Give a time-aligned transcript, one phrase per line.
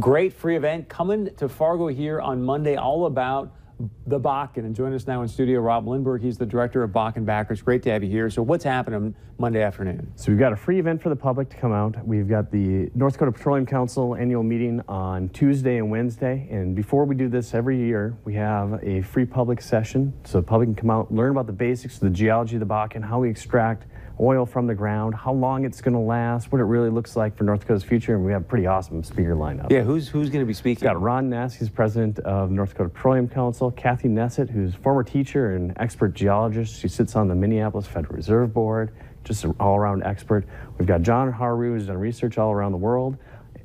[0.00, 3.52] Great free event coming to Fargo here on Monday, all about
[4.06, 4.58] the Bakken.
[4.58, 6.22] And join us now in studio, Rob Lindbergh.
[6.22, 7.62] He's the director of Bakken Backers.
[7.62, 8.30] Great to have you here.
[8.30, 10.12] So, what's happening Monday afternoon?
[10.16, 11.96] So we've got a free event for the public to come out.
[12.06, 16.46] We've got the North Dakota Petroleum Council annual meeting on Tuesday and Wednesday.
[16.50, 20.46] And before we do this every year, we have a free public session so the
[20.46, 23.20] public can come out, learn about the basics of the geology of the Bakken, how
[23.20, 23.86] we extract
[24.20, 27.36] oil from the ground, how long it's going to last, what it really looks like
[27.36, 28.14] for North Dakota's future.
[28.14, 29.70] And we have a pretty awesome speaker lineup.
[29.70, 30.86] Yeah, who's who's going to be speaking?
[30.86, 33.69] We've got Ron Ness, he's president of North Dakota Petroleum Council.
[33.76, 36.80] Kathy Neset, who's former teacher and expert geologist.
[36.80, 38.92] She sits on the Minneapolis Federal Reserve Board,
[39.24, 40.46] just an all-around expert.
[40.78, 43.16] We've got John Harju, who's done research all around the world.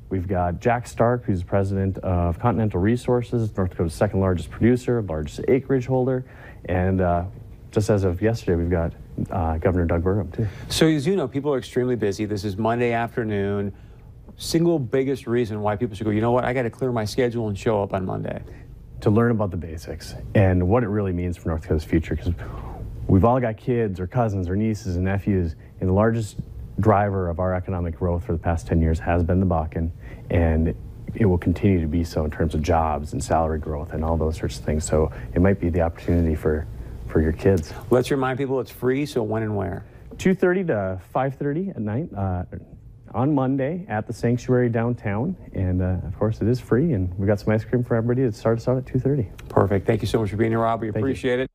[0.09, 5.41] We've got Jack Stark, who's president of Continental Resources, North Dakota's second largest producer, largest
[5.48, 6.26] acreage holder.
[6.66, 7.26] And uh,
[7.72, 8.94] just as of yesterday, we've got
[9.31, 10.48] uh, Governor Doug Burgum, too.
[10.70, 12.26] So, as you know, people are extremely busy.
[12.26, 13.73] This is Monday afternoon.
[14.38, 17.06] Single biggest reason why people should go, you know what, I got to clear my
[17.06, 18.44] schedule and show up on Monday.
[19.02, 22.16] To learn about the basics and what it really means for North Dakota's future.
[22.16, 22.33] Because
[23.08, 26.38] we've all got kids or cousins or nieces and nephews, and the largest
[26.80, 29.92] driver of our economic growth for the past 10 years has been the Bakken,
[30.30, 30.75] and
[31.14, 34.17] it will continue to be so in terms of jobs and salary growth and all
[34.17, 34.86] those sorts of things.
[34.86, 36.67] So it might be the opportunity for,
[37.08, 37.73] for your kids.
[37.89, 39.86] Let's remind people it's free, so when and where?
[40.17, 42.44] 2.30 to 5.30 at night uh,
[43.14, 45.36] on Monday at the sanctuary downtown.
[45.53, 48.23] And uh, of course, it is free, and we got some ice cream for everybody
[48.23, 49.50] It starts out at 2.30.
[49.50, 49.88] Perfect.
[49.88, 50.81] Thank you so much for being here, Rob.
[50.81, 51.55] We appreciate it.